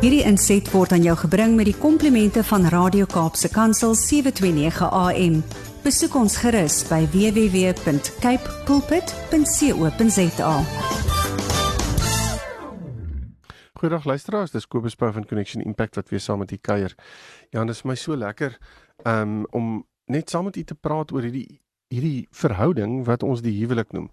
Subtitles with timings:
[0.00, 5.34] Hierdie inset word aan jou gebring met die komplimente van Radio Kaapse Kansel 729 AM.
[5.84, 10.54] Besoek ons gerus by www.cape pulpit.co.za.
[13.76, 16.96] Goeiedag luisteraars, dis Kobus Pau van Connection Impact wat weer saam met u kuier.
[17.52, 18.56] Ja, dit is my so lekker
[19.04, 21.60] um, om net saam met u te praat oor hierdie
[21.90, 24.08] hierdie verhouding wat ons die huwelik noem.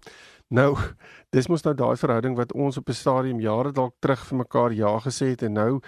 [0.48, 0.76] Nou,
[1.34, 4.72] dis mos nou daai verhouding wat ons op 'n stadium jare dalk terug vir mekaar
[4.72, 5.80] ja gesê het en nou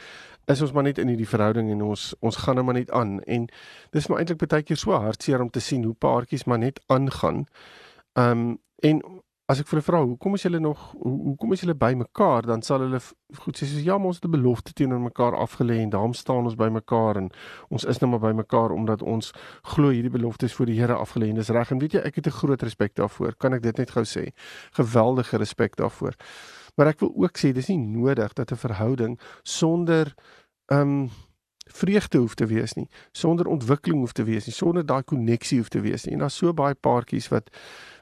[0.46, 3.20] is ons maar net in hierdie verhouding en ons ons gaan nou maar net aan
[3.22, 3.48] en
[3.90, 7.46] dis maar eintlik baie keer so hartseer om te sien hoe paartjies maar net aangaan.
[8.14, 9.02] Um, en
[9.50, 12.46] as ek vir hulle vra hoekom is julle nog hoekom is julle by mekaar?
[12.46, 13.00] Dan sal hulle
[13.42, 16.54] goed sê soos ja ons het 'n belofte teenoor mekaar afgelê en daarom staan ons
[16.54, 17.30] by mekaar en
[17.70, 19.32] ons is nou maar by mekaar omdat ons
[19.74, 21.70] glo hierdie beloftes voor die Here afgelê en dis reg.
[21.70, 23.36] En weet jy ek het 'n groot respek daarvoor.
[23.38, 24.32] Kan ek dit net gou sê?
[24.72, 26.14] Geweldige respek daarvoor.
[26.76, 30.14] Maar ek wil ook sê dis nie nodig dat 'n verhouding sonder
[30.66, 31.10] ehm um,
[31.72, 35.68] vreugde hoef te wees nie sonder ontwikkeling hoef te wees nie sonder daai koneksie hoef
[35.68, 36.14] te wees nie.
[36.14, 37.50] En daar's so baie paartjies wat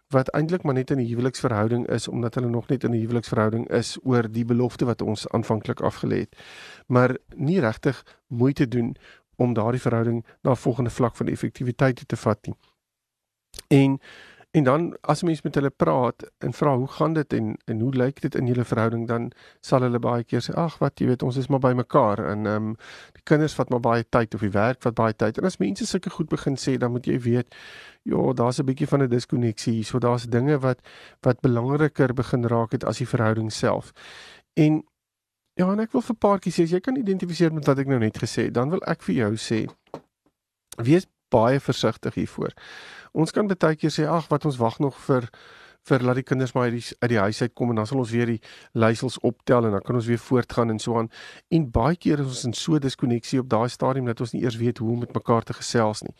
[0.08, 3.68] wat eintlik maar net in 'n huweliksverhouding is omdat hulle nog net in 'n huweliksverhouding
[3.68, 6.36] is oor die belofte wat ons aanvanklik afgelê het.
[6.86, 8.96] Maar nie regtig moeite doen
[9.36, 12.56] om daardie verhouding na 'n volgende vlak van effektiwiteit te vat nie.
[13.68, 14.00] En
[14.50, 17.94] En dan as mens met hulle praat en vra hoe gaan dit en en hoe
[17.94, 19.06] lyk dit in julle verhouding?
[19.08, 22.22] Dan sal hulle baie keer sê ag wat jy weet ons is maar by mekaar
[22.30, 22.70] en ehm um,
[23.12, 25.38] die kinders vat maar baie tyd of die werk vat baie tyd.
[25.38, 27.58] En as mense sulke goed begin sê dan moet jy weet
[28.08, 30.80] ja daar's 'n bietjie van 'n diskonneksie hier so daar's dinge wat
[31.20, 33.92] wat belangriker begin raak het as die verhouding self.
[34.56, 34.82] En
[35.54, 37.98] ja en ek wil vir paartjies sê as jy kan identifiseer met wat ek nou
[37.98, 39.66] net gesê het dan wil ek vir jou sê
[40.78, 42.52] wees baie versigtig hiervoor.
[43.12, 45.30] Ons kan baie keer sê ag wat ons wag nog vir
[45.88, 48.02] vir laat die kinders maar uit die uit die huis uit kom en dan sal
[48.02, 48.40] ons weer die
[48.76, 51.10] leiersels optel en dan kan ons weer voortgaan en so aan.
[51.54, 54.58] En baie keer is ons in so diskonneksie op daai stadium dat ons nie eers
[54.60, 56.14] weet hoe om met mekaar te gesels nie.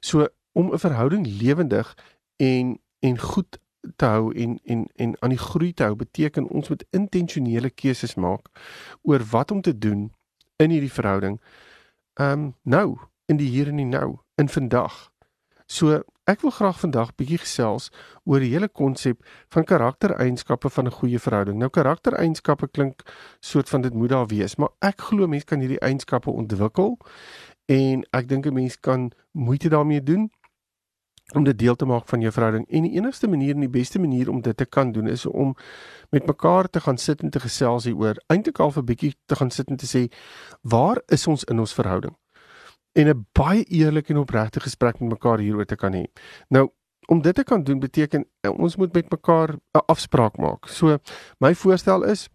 [0.00, 1.94] So om 'n verhouding lewendig
[2.36, 3.58] en en goed
[3.96, 8.14] te hou en en en aan die groei te hou beteken ons moet intentionele keuses
[8.14, 8.48] maak
[9.02, 10.12] oor wat om te doen
[10.56, 11.40] in hierdie verhouding.
[12.14, 15.10] Ehm um, nou in die hier en die nou in vandag.
[15.70, 17.90] So ek wil graag vandag bietjie gesels
[18.24, 19.20] oor die hele konsep
[19.54, 21.58] van karaktereienskappe van 'n goeie verhouding.
[21.58, 23.02] Nou karaktereienskappe klink
[23.40, 26.98] soort van dit moet daar wees, maar ek glo mense kan hierdie eienskappe ontwikkel
[27.68, 30.30] en ek dink 'n mens kan moeite daarmee doen
[31.34, 32.66] om dit deel te maak van jou verhouding.
[32.68, 35.56] En die enigste manier en die beste manier om dit te kan doen is om
[36.10, 38.22] met mekaar te gaan sit en te gesels hieroor.
[38.26, 40.12] Eintlik al vir bietjie te gaan sit en te sê,
[40.62, 42.19] waar is ons in ons verhouding?
[42.92, 46.04] En 'n baie eerlike en opregte gesprek met mekaar hieroor te kan hê.
[46.48, 46.70] Nou,
[47.06, 50.68] om dit te kan doen beteken eh, ons moet met mekaar 'n afspraak maak.
[50.68, 50.98] So,
[51.38, 52.28] my voorstel is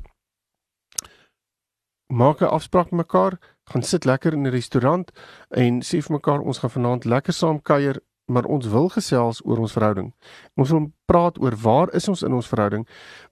[2.07, 5.11] maak 'n afspraak met mekaar, gaan sit lekker in 'n restaurant
[5.49, 9.59] en sê vir mekaar ons gaan vanaand lekker saam kuier maar ons wil gesels oor
[9.61, 10.13] ons verhouding.
[10.57, 12.87] Ons wil praat oor waar is ons in ons verhouding?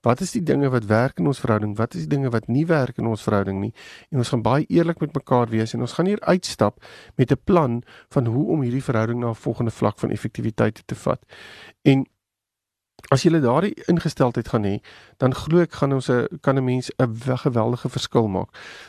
[0.06, 1.74] Wat is die dinge wat werk in ons verhouding?
[1.78, 3.72] Wat is die dinge wat nie werk in ons verhouding nie?
[4.14, 6.78] En ons gaan baie eerlik met mekaar wees en ons gaan hier uitstap
[7.16, 7.82] met 'n plan
[8.14, 11.20] van hoe om hierdie verhouding na 'n volgende vlak van effektiwiteit te vat.
[11.82, 12.06] En
[13.12, 14.78] As jy daardie ingesteldheid gaan hê,
[15.20, 18.48] dan glo ek gaan ons 'n kan 'n mens 'n geweldige verskil maak.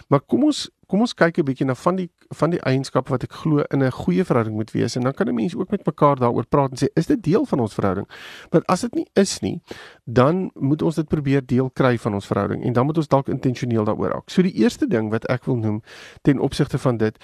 [0.10, 3.24] Maar kom ons kom ons kyk 'n bietjie na van die van die eienskappe wat
[3.24, 5.86] ek glo in 'n goeie verhouding moet wees en dan kan 'n mens ook met
[5.86, 8.08] mekaar daaroor praat en sê is dit deel van ons verhouding?
[8.50, 9.62] Want as dit nie is nie,
[10.06, 13.28] dan moet ons dit probeer deel kry van ons verhouding en dan moet ons dalk
[13.28, 14.30] intentioneel daaroor raak.
[14.30, 15.82] So die eerste ding wat ek wil noem
[16.22, 17.18] ten opsigte van dit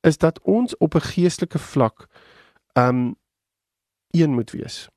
[0.00, 2.06] is dat ons op 'n geestelike vlak
[2.74, 3.16] um
[4.10, 4.88] een moet wees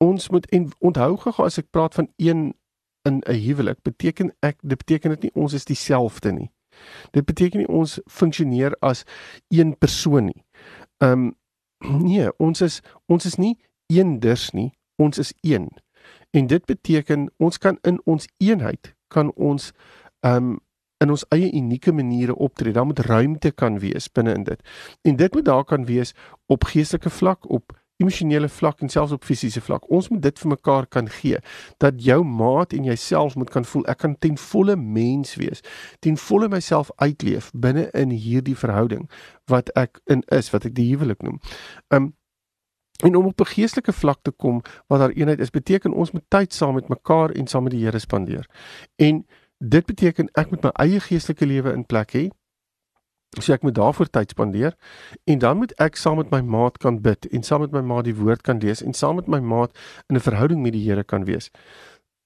[0.00, 0.46] ons moet
[0.78, 2.54] onthou gou as ek praat van een
[3.08, 6.50] in 'n huwelik beteken ek dit beteken dit nie ons is dieselfde nie.
[7.10, 9.04] Dit beteken nie ons funksioneer as
[9.48, 10.44] een persoon nie.
[10.98, 11.36] Ehm um,
[12.08, 15.70] nee, ons is ons is nie eenders nie, ons is een.
[16.30, 19.72] En dit beteken ons kan in ons eenheid kan ons
[20.20, 20.58] ehm um,
[21.00, 22.72] in ons eie unieke maniere optree.
[22.72, 24.60] Daar moet ruimte kan wees binne in dit.
[25.02, 26.12] En dit moet daar kan wees
[26.46, 29.86] op geestelike vlak, op emosionele vlak en selfs op fisiese vlak.
[29.92, 31.40] Ons moet dit vir mekaar kan gee
[31.82, 35.60] dat jou maat en jouself moet kan voel ek kan ten volle mens wees,
[36.00, 39.08] ten volle myself uitleef binne in hierdie verhouding
[39.50, 41.40] wat ek in is, wat ek die huwelik noem.
[41.94, 42.14] Um
[43.00, 46.24] en om op 'n geestelike vlak te kom waar daar eenheid is, beteken ons moet
[46.28, 48.46] tyd saam met mekaar en saam met die Here spandeer.
[48.96, 49.26] En
[49.58, 52.28] dit beteken ek moet my eie geestelike lewe in plek hê
[53.38, 54.74] So ek moet daarvoor tyd spandeer
[55.24, 58.08] en dan moet ek saam met my maat kan bid en saam met my maat
[58.08, 59.76] die woord kan lees en saam met my maat
[60.08, 61.50] in 'n verhouding met die Here kan wees.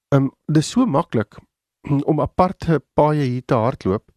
[0.09, 1.37] Um dis so maklik
[2.11, 4.09] om aparte paaie hier te hardloop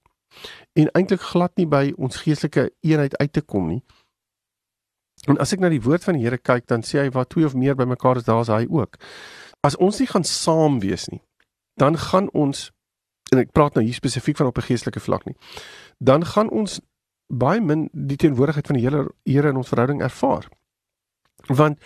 [0.72, 3.82] en eintlik glad nie by ons geestelike eenheid uit te kom nie.
[5.26, 7.44] En as ek na die woord van die Here kyk, dan sê hy wat twee
[7.44, 8.96] of meer bymekaar is, daar is hy ook.
[9.66, 11.20] As ons nie gaan saam wees nie,
[11.76, 12.70] dan gaan ons
[13.32, 15.36] en ek praat nou hier spesifiek van op 'n geestelike vlak nie.
[15.98, 16.80] Dan gaan ons
[17.26, 20.48] baie min die teenwoordigheid van die Here Here in ons verhouding ervaar.
[21.46, 21.78] Want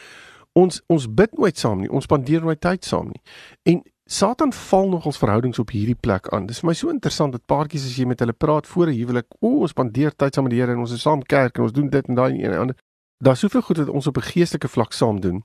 [0.52, 3.22] ons ons bid nooit saam nie, ons spandeer nooit tyd saam nie.
[3.62, 3.82] En
[4.12, 6.46] Satan val nog ons verhoudings op hierdie plek aan.
[6.46, 9.26] Dis vir my so interessant dat paartjies as jy met hulle praat voor 'n huwelik,
[9.40, 11.72] o, ons spandeer tyd saam met die Here en ons is saam kerk en ons
[11.72, 12.76] doen dit en daai en ander.
[13.24, 15.44] Daar's soveel goed wat ons op 'n geestelike vlak saam doen.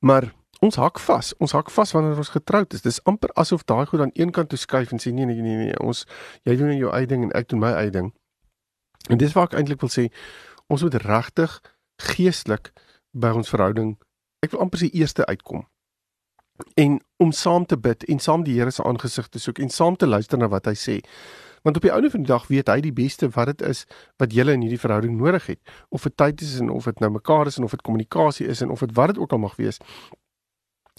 [0.00, 1.32] Maar ons hak vas.
[1.40, 2.84] Ons hak vas wanneer ons getroud is.
[2.84, 5.56] Dis amper asof daai goed aan een kant toe skuif en sê nee nee nee
[5.56, 6.04] nee, ons
[6.48, 8.12] jy doen jou eie ding en ek doen my eie ding.
[9.08, 10.10] En dis wat ek eintlik wil sê,
[10.68, 11.60] ons moet regtig
[12.00, 12.72] geestelik
[13.12, 13.96] by ons verhouding
[14.44, 15.66] ek wil amper sê eerste uitkom
[16.80, 19.96] en om saam te bid en saam die Here se aangesig te soek en saam
[19.96, 20.96] te luister na wat hy sê.
[21.64, 23.86] Want op die einde van die dag weet hy die beste wat dit is
[24.20, 25.60] wat julle in hierdie verhouding nodig het.
[25.88, 28.60] Of dit tyd is en of dit nou mekaar is en of dit kommunikasie is
[28.64, 29.80] en of dit wat dit ook al mag wees.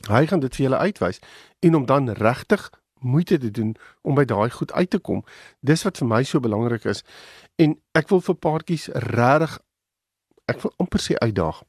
[0.10, 1.20] Hy gaan dit vir julle uitwys
[1.60, 2.70] en om dan regtig
[3.02, 5.24] moeite te doen om by daai goed uit te kom.
[5.60, 7.04] Dis wat vir my so belangrik is.
[7.58, 9.60] En ek wil vir paartjies regtig
[10.52, 11.62] ek wil amper sê uitdaag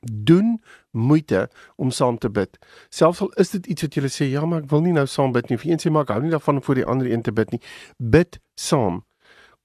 [0.00, 2.58] doen moeite om saam te bid.
[2.88, 5.32] Selfs al is dit iets wat jy sê, ja, maar ek wil nie nou saam
[5.32, 5.58] bid nie.
[5.58, 7.54] Of een sê maar ek hou nie daarvan om voor die ander een te bid
[7.54, 7.60] nie.
[7.98, 9.02] Bid saam.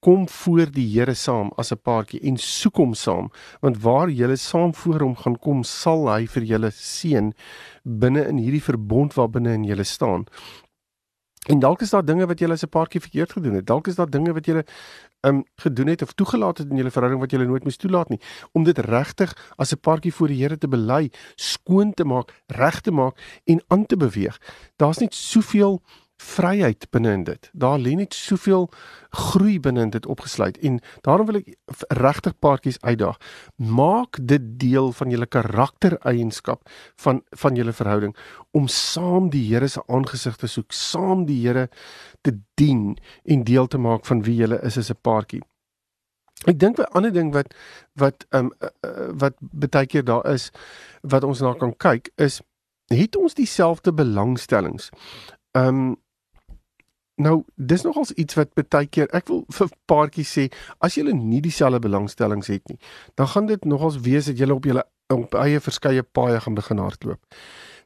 [0.04, 3.30] Kom voor die Here saam as 'n paartjie en soek hom saam,
[3.60, 7.32] want waar julle saam voor hom gaan kom, sal hy vir julle seën
[7.84, 10.26] binne in hierdie verbond waar binne in julle staan.
[11.48, 13.66] En dalk is daar dinge wat jy as 'n paartjie verkeerd gedoen het.
[13.66, 14.62] Dalk is daar dinge wat jy
[15.22, 18.20] um gedoen het of toegelaat het in julle verhouding wat jy nooit moes toelaat nie.
[18.52, 22.80] Om dit regtig as 'n paartjie voor die Here te bely, skoon te maak, reg
[22.80, 24.38] te maak en aan te beweeg.
[24.76, 25.82] Daar's net soveel
[26.16, 27.48] vryheid binne in dit.
[27.52, 28.68] Daar lê net soveel
[29.10, 31.54] groei binne in dit opgesluit en daarom wil ek
[31.98, 33.18] regtig paartjies uitdaag.
[33.56, 36.68] Maak dit deel van julle karaktereienskap
[37.02, 38.16] van van julle verhouding
[38.50, 41.68] om saam die Here se aangesig te soek, saam die Here
[42.22, 45.42] te dien en deel te maak van wie julle is as 'n paartjie.
[46.46, 47.54] Ek dink 'n ander ding wat
[47.94, 50.50] wat ehm um, wat baie keer daar is
[51.02, 52.40] wat ons na kan kyk is
[52.92, 54.90] het ons dieselfde belangstellings.
[55.52, 55.96] Ehm um,
[57.16, 60.48] Nou, dis nogals iets wat baie keer ek wil vir paartjies sê,
[60.82, 62.78] as julle nie dieselfde belangstellings het nie,
[63.14, 64.82] dan gaan dit nogals wees dat julle op julle
[65.38, 67.20] eie verskeie paaie gaan begin hardloop.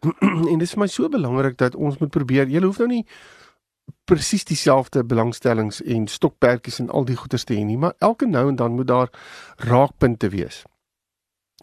[0.50, 2.48] en dis vir my so belangrik dat ons moet probeer.
[2.48, 3.04] Julle hoef nou nie
[4.08, 8.48] presies dieselfde belangstellings en stokperdjies en al die goeders te hê nie, maar elke nou
[8.48, 9.12] en dan moet daar
[9.69, 10.62] raakpunte wees.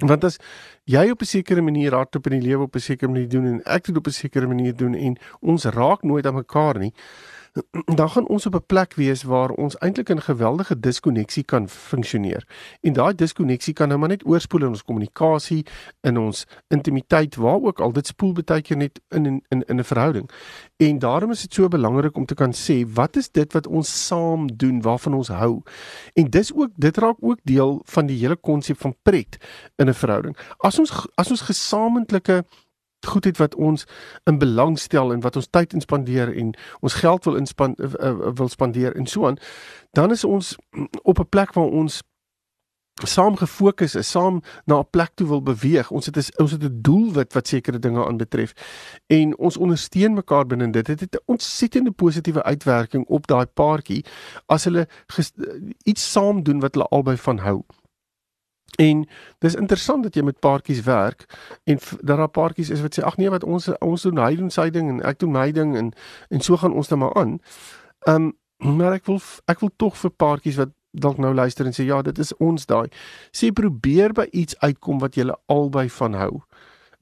[0.03, 0.37] Want as
[0.83, 3.61] jy op 'n sekere manier hardloop in die lewe op 'n sekere manier doen en
[3.63, 6.93] ek dit op 'n sekere manier doen en ons raak nooit aan mekaar nie,
[7.99, 12.47] dan gaan ons op 'n plek wees waar ons eintlik 'n geweldige diskonneksie kan funksioneer.
[12.81, 15.65] En daai diskonneksie kan nou maar net oorspoel in ons kommunikasie,
[16.01, 19.83] in ons intimiteit, waar ook al dit spoel baie keer net in in in 'n
[19.83, 20.29] verhouding.
[20.77, 24.07] En daarom is dit so belangrik om te kan sê, wat is dit wat ons
[24.07, 25.61] saam doen waarvan ons hou?
[26.13, 29.37] En dis ook dit raak ook deel van die hele konsep van pret
[29.75, 30.37] in 'n verhouding.
[30.57, 32.45] As ons as ons gesamentlike
[33.05, 33.85] goedheid wat ons
[34.23, 38.47] in belang stel en wat ons tyd inspandeer en ons geld wil inspan uh, wil
[38.47, 39.37] spandeer en so aan
[39.91, 40.55] dan is ons
[41.11, 42.01] op 'n plek waar ons
[43.03, 45.91] saam gefokus is, saam na 'n plek toe wil beweeg.
[45.91, 48.53] Ons het is, ons het 'n doelwit wat sekere dinge aanbetref
[49.07, 50.85] en ons ondersteun mekaar binne dit.
[50.85, 54.05] Dit het 'n ontsettende positiewe uitwerking op daai paartjie
[54.45, 54.87] as hulle
[55.83, 57.63] iets saam doen wat hulle albei van hou.
[58.75, 59.05] En
[59.39, 61.25] dis interessant dat jy met paartjies werk
[61.63, 64.51] en dat daar paartjies is wat sê ag nee wat ons ons doen hy doen
[64.51, 65.93] sy ding en ek doen my ding en
[66.29, 67.39] en so gaan ons net maar aan.
[68.07, 68.33] Ehm um,
[68.77, 72.01] maar ek wil ek wil tog vir paartjies wat dalk nou luister en sê ja,
[72.01, 72.87] dit is ons daai.
[73.35, 76.31] Sê probeer by iets uitkom wat julle albei van hou.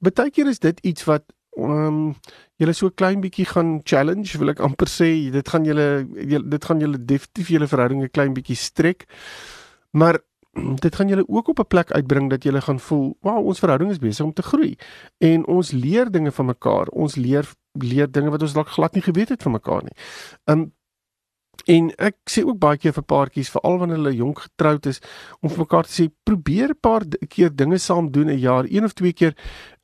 [0.04, 2.14] Partykeer is dit iets wat ehm um,
[2.58, 5.86] julle so klein bietjie gaan challenge, wil ek amper sê, dit gaan julle
[6.50, 9.06] dit gaan julle definitief julle verhouding 'n klein bietjie strek.
[9.92, 10.18] Maar
[10.54, 13.90] dit gaan julle ook op 'n plek uitbring dat julle gaan voel, "Wow, ons verhouding
[13.90, 14.76] is besig om te groei."
[15.18, 16.86] En ons leer dinge van mekaar.
[16.86, 19.96] Ons leer leer dinge wat ons dalk glad nie geweet het van mekaar nie.
[20.44, 20.72] Um
[21.70, 24.98] en ek sê ook baie keer vir paartjies, veral wanneer hulle jonk getroud is,
[25.40, 28.84] om vir mekaar te sê, "Probeer 'n paar keer dinge saam doen 'n jaar, een
[28.84, 29.34] of twee keer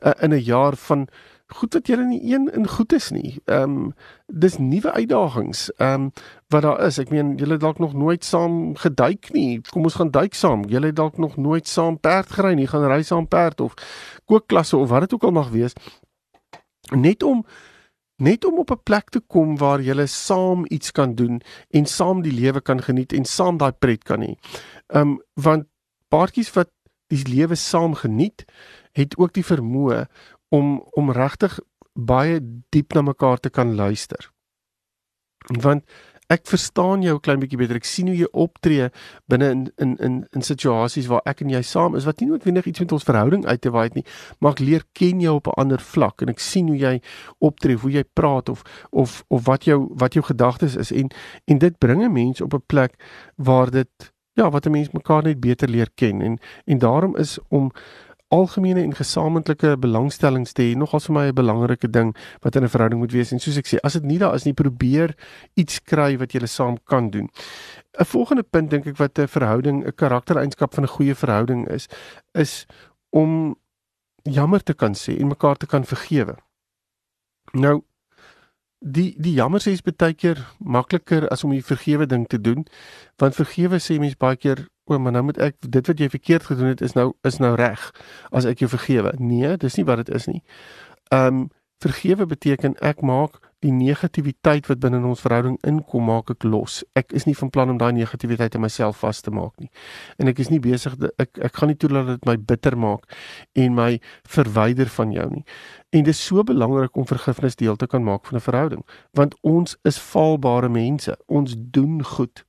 [0.05, 1.09] uh, in 'n jaar van
[1.55, 3.41] goed wat julle nie een in goed is nie.
[3.45, 3.95] Ehm um,
[4.27, 5.73] dis nuwe uitdagings.
[5.77, 6.13] Ehm um,
[6.49, 6.99] wat daar is.
[6.99, 9.61] Ek meen julle dalk nog nooit saam geduik nie.
[9.71, 10.65] Kom ons gaan duik saam.
[10.65, 12.67] Julle dalk nog nooit saam perd gery nie.
[12.67, 13.75] Gaan ry saam perd of
[14.25, 15.73] kookklasse of wat dit ook al mag wees.
[16.91, 17.45] Net om
[18.17, 21.41] net om op 'n plek te kom waar jy saam iets kan doen
[21.71, 24.35] en saam die lewe kan geniet en saam daai pret kan hê.
[24.89, 25.65] Um want
[26.09, 26.69] paartjies wat
[27.11, 28.45] die lewe saam geniet,
[28.93, 30.05] het ook die vermoë
[30.51, 31.59] om om regtig
[31.95, 32.41] baie
[32.75, 34.31] diep na mekaar te kan luister.
[35.63, 35.85] Want
[36.31, 37.81] ek verstaan jou klein bietjie beter.
[37.81, 38.89] Ek sien hoe jy optree
[39.31, 42.69] binne in in in in situasies waar ek en jy saam is wat nie noodwendig
[42.71, 44.07] iets met ons verhouding uit te waai het nie,
[44.39, 47.01] maar ek leer ken jou op 'n ander vlak en ek sien hoe jy
[47.41, 51.11] optree, hoe jy praat of of of wat jou wat jou gedagtes is en
[51.47, 52.95] en dit bring 'n mens op 'n plek
[53.37, 57.39] waar dit ja, wat 'n mens mekaar net beter leer ken en en daarom is
[57.49, 57.73] om
[58.31, 62.69] algemene en gesamentlike belangstellings te hê nogals vir my 'n belangrike ding wat in 'n
[62.69, 65.15] verhouding moet wees en soos ek sê as dit nie daar is nie probeer
[65.57, 67.29] iets kry wat julle saam kan doen.
[67.99, 71.89] 'n Volgende punt dink ek wat 'n verhouding 'n karaktereienskap van 'n goeie verhouding is
[72.35, 72.67] is
[73.11, 73.57] om
[74.23, 76.37] jammer te kan sê en mekaar te kan vergewe.
[77.53, 77.83] Nou
[78.81, 82.65] die die jammer sê is baie keer makliker as om die vergewe ding te doen
[83.19, 86.51] want vergewe sê mens baie keer o, maar nou moet ek dit wat jy verkeerd
[86.51, 87.91] gedoen het is nou is nou reg
[88.31, 89.15] as ek jou vergewe.
[89.19, 90.43] Nee, dis nie wat dit is nie.
[91.15, 91.49] Um,
[91.81, 96.81] vergewe beteken ek maak die negativiteit wat binne in ons verhouding inkom maak ek los.
[96.97, 99.69] Ek is nie van plan om daai negativiteit in myself vas te maak nie.
[100.21, 103.05] En ek is nie besig ek ek gaan nie toelaat dat dit my bitter maak
[103.61, 103.91] en my
[104.37, 105.45] verwyder van jou nie.
[105.93, 109.37] En dit is so belangrik om vergifnis deel te kan maak van 'n verhouding want
[109.43, 111.17] ons is faalbare mense.
[111.29, 112.45] Ons doen goed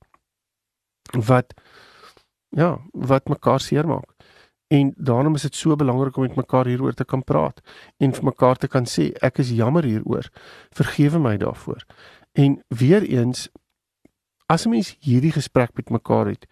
[1.12, 1.52] wat
[2.56, 4.14] ja, wat mekaar seermaak.
[4.72, 7.60] En daarom is dit so belangrik om met mekaar hieroor te kan praat
[7.96, 10.28] en vir mekaar te kan sê ek is jammer hieroor.
[10.72, 11.84] Vergewe my daarvoor.
[12.32, 13.50] En weer eens
[14.46, 16.46] as 'n mens hierdie gesprek met mekaar het,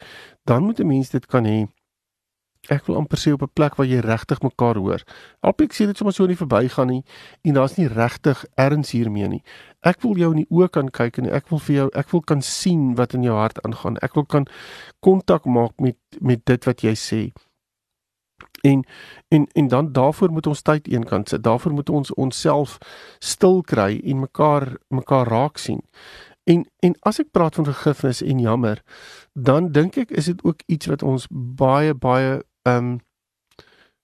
[0.45, 1.69] dan moet 'n mens dit kan hê
[2.69, 5.03] ek wil amper sê op 'n plek waar jy regtig mekaar hoor.
[5.41, 7.05] Alpiek sê dit sommer so nie verbygaan nie
[7.43, 9.43] en daar's nie regtig erns hiermee nie.
[9.81, 12.21] Ek wil jou in die oë kan kyk en ek wil vir jou ek wil
[12.21, 13.97] kan sien wat in jou hart aangaan.
[14.03, 14.47] Ek wil kan
[15.01, 17.33] kontak maak met met dit wat jy sê.
[18.63, 18.85] En
[19.29, 21.43] en en dan daarvoor moet ons tyd eenkant sit.
[21.43, 22.79] Daarvoor moet ons onsself
[23.19, 25.81] stil kry en mekaar mekaar raak sien.
[26.45, 28.83] En en as ek praat van vergifnis en jammer,
[29.33, 32.99] dan dink ek is dit ook iets wat ons baie baie ehm um,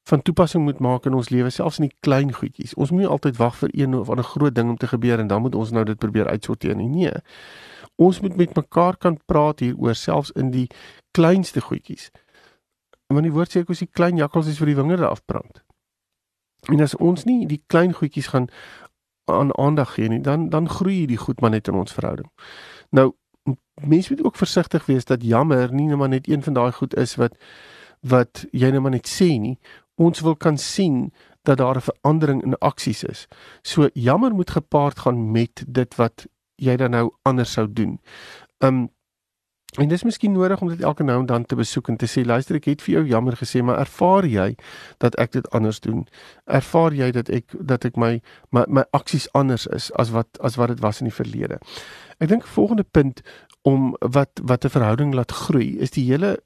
[0.06, 2.74] van toepassing moet maak in ons lewe selfs in die klein goedjies.
[2.74, 5.26] Ons moet nie altyd wag vir een of ander groot ding om te gebeur en
[5.26, 6.86] dan moet ons nou dit probeer uitsorteer nie.
[6.88, 7.10] Nee.
[7.98, 10.68] Ons moet met mekaar kan praat hieroor selfs in die
[11.10, 12.12] kleinste goedjies.
[13.10, 15.64] Want die woord sê ek is die klein jakkals is vir die wingerde afbrand.
[16.70, 18.46] En as ons nie die klein goedjies gaan
[19.26, 22.30] aan aandag gee nie, dan dan groei hierdie goed maar net in ons verhouding.
[22.94, 23.10] Nou
[23.82, 26.94] mense moet ook versigtig wees dat jammer nie net maar net een van daai goed
[26.94, 27.34] is wat
[28.00, 29.58] wat jy net maar net sê nie.
[29.96, 31.12] Ons wil kan sien
[31.46, 33.26] dat daar 'n verandering in aksies is.
[33.62, 38.00] So jammer moet gepaard gaan met dit wat jy dan nou anders sou doen.
[38.58, 38.88] Um
[39.76, 42.24] en dis miskien nodig om dit elke nou en dan te besoek en te sê
[42.24, 44.54] luister ek het vir jou jammer gesê maar ervaar jy
[44.98, 46.06] dat ek dit anders doen?
[46.44, 50.56] Ervaar jy dat ek dat ek my my, my aksies anders is as wat as
[50.56, 51.58] wat dit was in die verlede?
[52.18, 53.20] Ek dink volgende punt
[53.62, 56.38] om wat wat 'n verhouding laat groei is die hele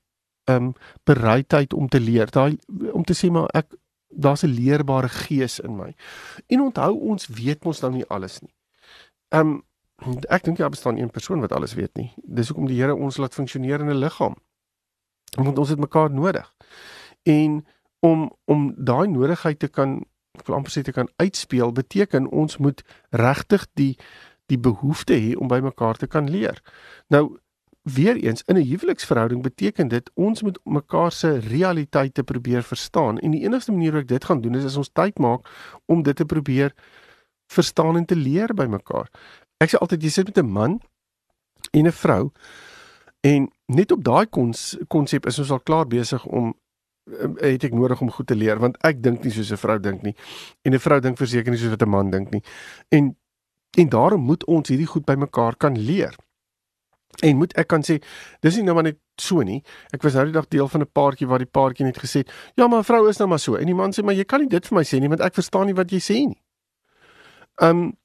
[0.51, 0.73] ehm um,
[1.05, 2.31] bereidheid om te leer.
[2.31, 2.59] Daai
[2.93, 3.75] om te sê maar ek
[4.11, 5.95] daar's 'n leerbare gees in my.
[6.47, 8.55] En onthou ons weet mos nou nie alles nie.
[9.29, 9.63] Ehm
[10.01, 12.13] um, ek dink daar bestaan een persoon wat alles weet nie.
[12.17, 14.35] Dis hoekom die Here ons laat funksioneer in 'n liggaam.
[15.37, 16.55] Want ons het mekaar nodig.
[17.23, 17.67] En
[18.01, 20.05] om om daai nodigheid te kan
[20.39, 23.97] ek wil amper sê te kan uitspeel beteken ons moet regtig die
[24.47, 26.63] die behoefte hê om by mekaar te kan leer.
[27.09, 27.39] Nou
[27.83, 33.31] weer eens in 'n huweliksverhouding beteken dit ons moet mekaar se realiteite probeer verstaan en
[33.31, 35.49] die enigste manier hoe ek dit gaan doen is as ons tyd maak
[35.87, 36.75] om dit te probeer
[37.47, 39.11] verstaan en te leer by mekaar.
[39.57, 40.81] Ek sê altyd jy sit met 'n man
[41.71, 42.31] en 'n vrou
[43.21, 44.27] en net op daai
[44.89, 46.55] konsep is ons al klaar besig om
[47.41, 49.79] eh, het ek nodig om goed te leer want ek dink nie soos 'n vrou
[49.79, 50.15] dink nie
[50.63, 52.43] en 'n vrou dink verseker nie soos wat 'n man dink nie.
[52.89, 53.17] En
[53.79, 56.17] En daarom moet ons hierdie goed bymekaar kan leer.
[57.19, 57.99] En moet ek kan sê,
[58.41, 59.61] dis nie nou maar net so nie.
[59.93, 62.31] Ek was nou die dag deel van 'n paartjie waar die paartjie net gesê het,
[62.57, 64.49] "Ja, maar vrou is nou maar so." En die man sê, "Maar jy kan nie
[64.49, 66.41] dit vir my sê nie, want ek verstaan nie wat jy sê nie."
[67.61, 67.97] Um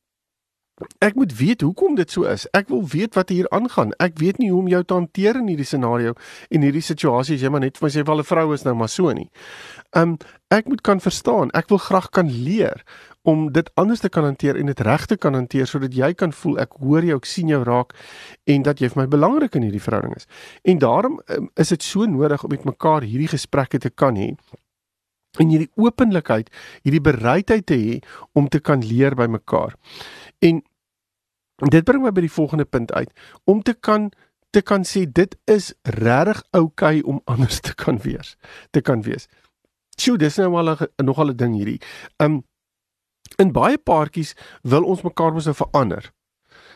[1.00, 2.46] ek moet weet hoekom dit so is.
[2.52, 3.94] Ek wil weet wat hier aangaan.
[4.04, 6.16] Ek weet nie hoe om jou te hanteer in hierdie scenario
[6.50, 8.76] en hierdie situasie as jy maar net vir my sê, "Wel 'n vrou is nou
[8.76, 9.30] maar so nie."
[9.94, 10.18] Um
[10.52, 11.50] ek moet kan verstaan.
[11.54, 12.84] Ek wil graag kan leer
[13.24, 16.32] om dit anders te kan hanteer en dit reg te kan hanteer sodat jy kan
[16.32, 17.96] voel ek hoor jou, ek sien jou raak
[18.46, 20.28] en dat jy vir my belangrik in hierdie verhouding is.
[20.64, 24.36] En daarom um, is dit so nodig om met mekaar hierdie gesprekke te kan hê
[25.42, 26.52] en hierdie openlikheid,
[26.86, 28.00] hierdie bereidheid te hê
[28.38, 29.76] om te kan leer by mekaar.
[30.46, 30.62] En
[31.72, 33.12] dit bring my by die volgende punt uit
[33.44, 34.12] om te kan
[34.56, 38.36] te kan sê dit is regtig oukei okay om anders te kan wees.
[38.72, 39.28] Te kan wees.
[40.00, 41.82] Sjoe, dis nou al 'n nogal 'n ding hierdie.
[42.20, 42.44] Um
[43.38, 46.12] in baie paartjies wil ons mekaar mos nou verander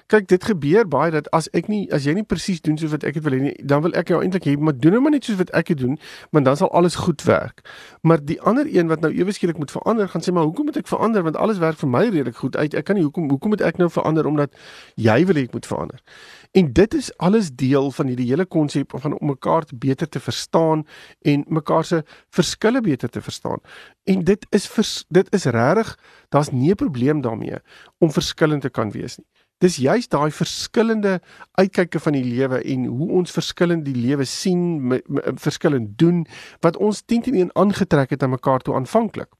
[0.10, 3.06] kyk dit gebeur baie dat as ek nie as jy nie presies doen soos wat
[3.08, 5.13] ek dit wil hê nie, dan wil ek jou eintlik hê maar doen nou maar
[5.16, 5.98] net soos wat ek dit doen,
[6.36, 7.62] want dan sal alles goed werk.
[8.01, 10.82] Maar die ander een wat nou ewe skielik moet verander, gaan sê maar hoekom moet
[10.82, 12.74] ek verander want alles werk vir my redelik goed uit.
[12.74, 14.58] Ek kan nie hoekom hoekom moet ek nou verander omdat
[14.98, 16.01] jy wil hê ek moet verander.
[16.58, 20.86] En dit is alles deel van hierdie hele konsep van om mekaar beter te verstaan
[21.22, 23.62] en mekaar se verskille beter te verstaan.
[24.10, 25.98] En dit is vers, dit is regtig,
[26.30, 27.62] daar's nie 'n probleem daarmee
[27.98, 29.28] om verskillend te kan wees nie.
[29.60, 31.20] Dis juist daai verskillende
[31.60, 35.01] uitkyke van die lewe en hoe ons verskillend die lewe sien,
[35.36, 36.24] verskillend doen
[36.63, 39.32] wat ons teen teen een aangetrek het aan mekaar toe aanvanklik.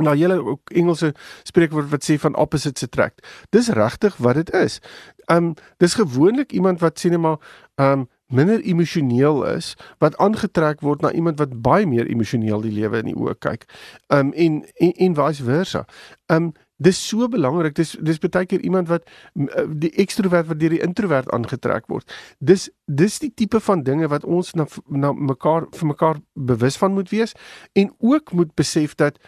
[0.00, 3.26] Nou julle ook Engelse spreekwoord wat sê van opposites attract.
[3.52, 4.80] Dis regtig wat dit is.
[5.28, 7.40] Um dis gewoonlik iemand wat sê net maar
[7.76, 13.02] um minder emosioneel is wat aangetrek word na iemand wat baie meer emosioneel die lewe
[13.04, 13.68] in die oë kyk.
[14.08, 15.84] Um en en, en vice versa.
[16.32, 17.76] Um Dis so belangrik.
[17.78, 22.08] Dis dis baie keer iemand wat eh, die ekstrovert wat deur die introvert aangetrek word.
[22.38, 26.94] Dis dis die tipe van dinge wat ons na na mekaar vir mekaar bewus van
[26.98, 27.36] moet wees
[27.78, 29.18] en ook moet besef dat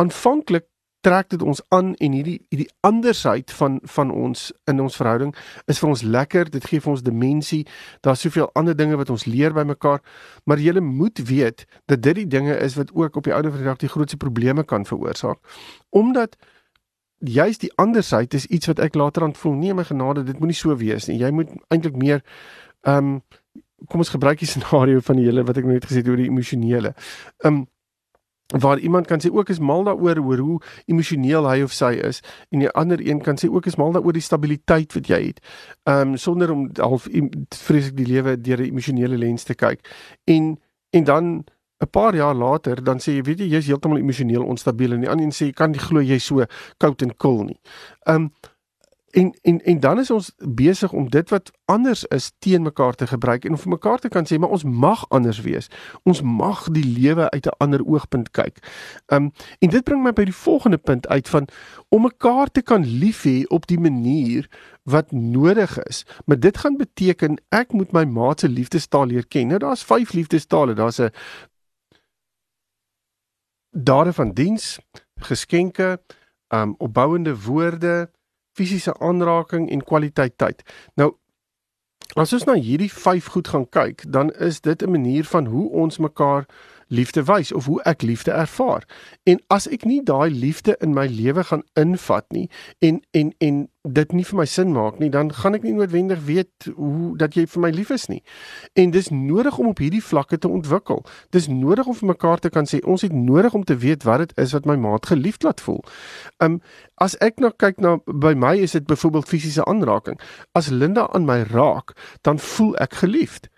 [0.00, 0.66] aanvanklik
[1.04, 5.34] trek dit ons aan en hierdie hierdie andersheid van van ons in ons verhouding
[5.70, 6.50] is vir ons lekker.
[6.54, 7.62] Dit gee vir ons dimensie.
[8.06, 10.00] Daar's soveel ander dinge wat ons leer by mekaar,
[10.48, 13.60] maar jy moet weet dat dit die dinge is wat ook op die ouer van
[13.60, 15.40] die dag die grootste probleme kan veroorsaak.
[15.90, 16.38] Omdat
[17.28, 20.38] juist die ander sy is iets wat ek later aan voel nee my genade dit
[20.38, 22.22] moenie so wees nie jy moet eintlik meer
[22.82, 23.22] ehm um,
[23.88, 26.30] kom ons gebruik die scenario van die hele wat ek net gesê het oor die
[26.30, 27.64] emosionele ehm um,
[28.52, 32.20] waar iemand kan sê ook is mal daaroor oor hoe emosioneel hy of sy is
[32.50, 35.40] en die ander een kan sê ook is mal daaroor die stabiliteit wat jy het.
[35.88, 37.08] Ehm um, sonder om half
[37.48, 39.80] vreeslik die lewe deur 'n emosionele lens te kyk.
[40.24, 40.58] En
[40.90, 41.44] en dan
[41.80, 45.10] 'n paar jaar later dan sê jy weet jy jy's heeltemal emosioneel onstabiel en die
[45.10, 46.44] ander een sê jy kan nie glo jy so
[46.78, 47.60] koud en kil nie.
[48.06, 48.30] Um
[49.14, 53.06] en en en dan is ons besig om dit wat anders is teen mekaar te
[53.06, 55.70] gebruik en vir mekaar te kan sê maar ons mag anders wees.
[56.02, 58.58] Ons mag die lewe uit 'n ander oogpunt kyk.
[59.06, 61.48] Um en dit bring my by die volgende punt uit van
[61.88, 64.48] om mekaar te kan lief hê op die manier
[64.82, 66.04] wat nodig is.
[66.24, 69.46] Maar dit gaan beteken ek moet my maat se liefdestaal leer ken.
[69.46, 70.74] Nou daar's 5 liefdestale.
[70.74, 71.10] Daar's 'n
[73.74, 74.78] dade van diens,
[75.14, 75.98] geskenke,
[76.48, 78.10] um opbouende woorde,
[78.54, 80.62] fisiese aanraking en kwaliteit tyd.
[80.94, 81.14] Nou
[82.14, 85.70] as ons na hierdie 5 goed gaan kyk, dan is dit 'n manier van hoe
[85.70, 86.46] ons mekaar
[86.88, 88.84] liefde wys of hoe ek liefde ervaar.
[89.24, 93.68] En as ek nie daai liefde in my lewe gaan invat nie en en en
[93.84, 97.36] dit nie vir my sin maak nie, dan gaan ek nie noodwendig weet hoe dat
[97.36, 98.22] jy vir my lief is nie.
[98.80, 101.02] En dis nodig om op hierdie vlakke te ontwikkel.
[101.36, 104.24] Dis nodig om vir mekaar te kan sê ons het nodig om te weet wat
[104.24, 105.82] dit is wat my maat geliefd laat voel.
[106.40, 106.62] Um
[107.02, 110.16] as ek nou kyk na by my is dit byvoorbeeld fisiese aanraking.
[110.56, 111.92] As Linda aan my raak,
[112.22, 113.50] dan voel ek geliefd.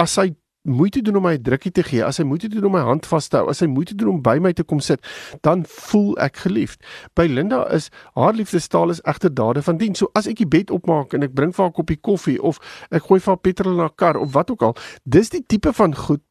[0.00, 0.32] As sy
[0.64, 3.06] moeite doen om my 'n drukkie te gee, as hy moeite doen om my hand
[3.06, 5.00] vas te hou, as hy moeite doen om by my te kom sit,
[5.42, 6.84] dan voel ek geliefd.
[7.14, 9.98] By Linda is haar liefdestaal is egter dade van diens.
[9.98, 12.58] So as ek die bed opmaak en ek bring vir haar 'n koppie koffie of
[12.90, 15.72] ek gooi vir haar petrol in haar kar of wat ook al, dis die tipe
[15.72, 16.22] van goed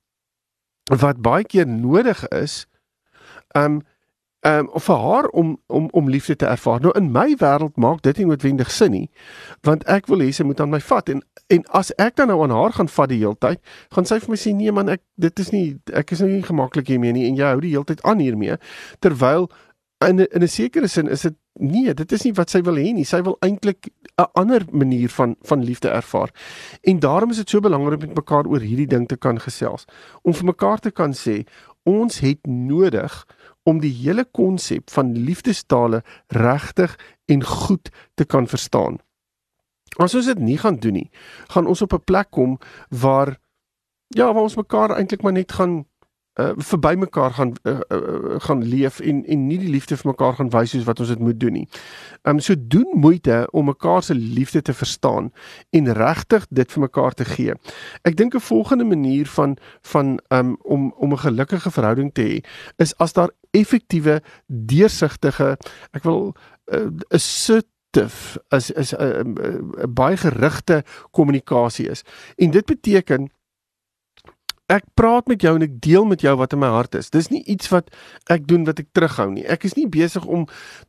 [0.92, 2.66] wat baie keer nodig is.
[3.56, 3.82] Um
[4.46, 6.82] um vir haar om om om liefde te ervaar.
[6.82, 9.10] Nou in my wêreld maak dit nie noodwendig sin nie,
[9.64, 12.42] want ek wil hê sy moet aan my vat en en as ek dan nou
[12.44, 13.62] aan haar gaan vat die hele tyd,
[13.96, 16.44] gaan sy vir my sê nee man, ek dit is nie ek is nou nie
[16.44, 18.60] gemaklik hiermee nie en jy hou die hele tyd aan hiermee
[19.00, 19.48] terwyl
[20.08, 22.94] in in 'n sekere sin is dit nee, dit is nie wat sy wil hê
[22.94, 23.06] nie.
[23.06, 26.32] Sy wil eintlik 'n ander manier van van liefde ervaar.
[26.82, 29.86] En daarom is dit so belangrik om met mekaar oor hierdie ding te kan gesels,
[30.22, 31.46] om vir mekaar te kan sê
[31.84, 33.26] ons het nodig
[33.64, 39.00] om die hele konsep van liefdestale regtig en goed te kan verstaan.
[40.02, 41.10] As ons dit nie gaan doen nie,
[41.54, 42.58] gaan ons op 'n plek kom
[42.90, 43.38] waar
[44.08, 45.86] ja, waar ons mekaar eintlik maar net gaan
[46.42, 50.34] uh verby mekaar gaan uh, uh, gaan leef en en nie die liefde vir mekaar
[50.40, 51.68] gaan wys soos wat ons dit moet doen nie.
[52.26, 55.30] Um so doen moeite om mekaar se liefde te verstaan
[55.70, 57.54] en regtig dit vir mekaar te gee.
[58.02, 62.42] Ek dink 'n volgende manier van van um om om 'n gelukkige verhouding te hê
[62.78, 65.58] is as daar effektiewe deursigtige
[65.92, 66.34] ek wil
[66.72, 72.04] 'n uh, assertive is is 'n uh, uh, baie gerigte kommunikasie is.
[72.36, 73.30] En dit beteken
[74.74, 77.12] ek praat met jou en ek deel met jou wat in my hart is.
[77.14, 77.92] Dis nie iets wat
[78.34, 79.46] ek doen wat ek terughou nie.
[79.50, 80.48] Ek is nie besig om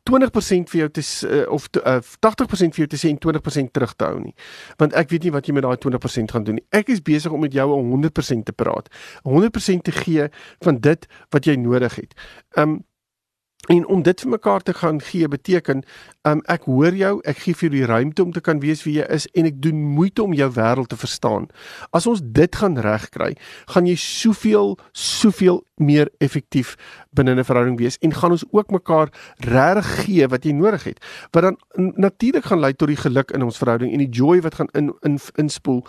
[0.09, 3.73] 20% vir jou te uh, of te, uh, 80% vir jou te sê en 20%
[3.75, 4.33] terug te hou nie.
[4.81, 6.65] Want ek weet nie wat jy met daai 20% gaan doen nie.
[6.75, 8.89] Ek is besig om met jou 100% te praat.
[9.27, 10.29] 100% te gee
[10.65, 12.17] van dit wat jy nodig het.
[12.57, 12.81] Um
[13.67, 15.83] En om dit vir mekaar te gaan gee beteken,
[16.27, 18.99] um, ek hoor jou, ek gee vir jou die ruimte om te kan wees wie
[18.99, 21.47] jy is en ek doen moeite om jou wêreld te verstaan.
[21.95, 23.33] As ons dit gaan regkry,
[23.73, 26.75] gaan jy soveel soveel meer effektief
[27.11, 30.99] binne 'n verhouding wees en gaan ons ook mekaar regtig gee wat jy nodig het.
[31.31, 34.55] Wat dan natuurlik gaan lei tot die geluk in ons verhouding en die joy wat
[34.55, 35.83] gaan in in inspoel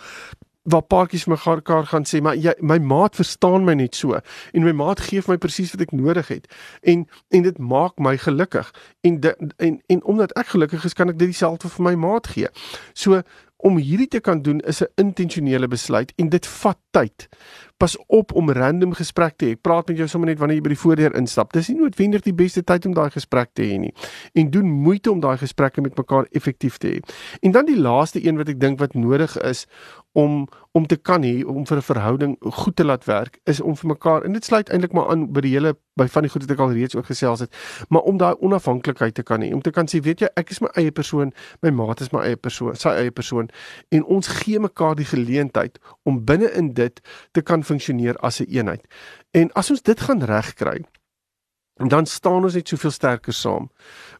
[0.67, 4.75] waar paartjies mekaar gaan sê maar jy my maat verstaan my net so en my
[4.75, 6.47] maat gee my presies wat ek nodig het
[6.81, 8.71] en en dit maak my gelukkig
[9.07, 12.27] en de, en en omdat ek gelukkig is kan ek dit dieselfde vir my maat
[12.35, 12.49] gee.
[12.93, 13.21] So
[13.57, 17.27] om hierdie te kan doen is 'n intentionele besluit en dit vat tyd.
[17.77, 19.61] Pas op om random gesprek te hê.
[19.61, 21.53] Praat met jou sommer net wanneer jy by die voordeur instap.
[21.53, 23.93] Dis nie noodwendig die beste tyd om daai gesprek te hê nie.
[24.33, 26.99] En doen moeite om daai gesprekke met mekaar effektief te hê.
[27.41, 29.65] En dan die laaste een wat ek dink wat nodig is
[30.17, 33.75] om om te kan hê om vir 'n verhouding goed te laat werk is om
[33.75, 36.41] vir mekaar en dit sluit eintlik maar aan by die hele by van die goed
[36.41, 37.55] wat ek al reeds oor gesels het,
[37.89, 40.61] maar om daai onafhanklikheid te kan hê, om te kan sê weet jy ek is
[40.61, 43.49] my eie persoon, my maat is my eie persoon, sy eie persoon
[43.89, 47.01] en ons gee mekaar die geleentheid om binne in dit
[47.31, 48.87] te kan funksioneer as 'n een eenheid.
[49.31, 50.85] En as ons dit gaan regkry,
[51.77, 53.69] dan staan ons net soveel sterker saam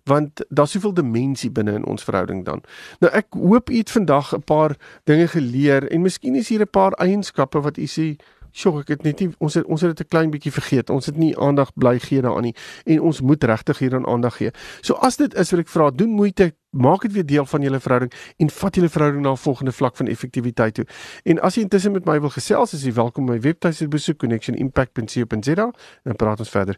[0.08, 2.62] want daar's soveel dimensie binne in ons verhouding dan.
[3.04, 6.70] Nou ek hoop u het vandag 'n paar dinge geleer en miskien is hier 'n
[6.70, 8.16] paar eienskappe wat u sê
[8.58, 10.90] Sjoe, ek het net nie ons het ons het dit 'n klein bietjie vergeet.
[10.90, 14.52] Ons het nie aandag bly gee daaraan nie en ons moet regtig hieraan aandag gee.
[14.82, 17.80] So as dit is wat ek vra, doen moeite, maak dit weer deel van julle
[17.80, 20.86] verhouding en vat julle verhouding na 'n volgende vlak van effektiwiteit toe.
[21.24, 23.90] En as jy intussen met my wil gesels, is jy welkom om my webtuiste te
[23.90, 25.72] besoek connectionimpact.co.za
[26.04, 26.78] en praat ons verder.